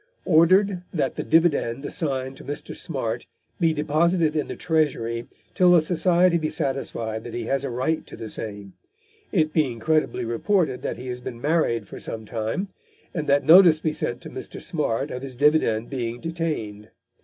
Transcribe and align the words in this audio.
Ordered 0.25 0.81
that 0.91 1.13
the 1.13 1.21
dividend 1.21 1.85
assigned 1.85 2.35
to 2.37 2.43
Mr. 2.43 2.75
Smart 2.75 3.27
be 3.59 3.71
deposited 3.71 4.35
in 4.35 4.47
the 4.47 4.55
Treasury 4.55 5.27
till 5.53 5.69
the 5.73 5.79
Society 5.81 6.39
be 6.39 6.49
satisfied 6.49 7.23
that 7.23 7.35
he 7.35 7.43
has 7.43 7.63
a 7.63 7.69
right 7.69 8.03
to 8.07 8.17
the 8.17 8.27
same; 8.27 8.73
it 9.31 9.53
being 9.53 9.77
credibly 9.79 10.25
reported 10.25 10.81
that 10.81 10.97
he 10.97 11.05
has 11.05 11.21
been 11.21 11.39
married 11.39 11.87
for 11.87 11.99
some 11.99 12.25
time, 12.25 12.69
and 13.13 13.27
that 13.27 13.45
notice 13.45 13.79
be 13.79 13.93
sent 13.93 14.21
to 14.21 14.31
Mr. 14.31 14.59
Smart 14.59 15.11
of 15.11 15.21
his 15.21 15.35
dividend 15.35 15.91
being 15.91 16.19
detained." 16.19 16.89